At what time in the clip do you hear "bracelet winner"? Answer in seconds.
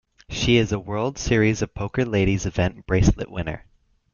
2.87-3.65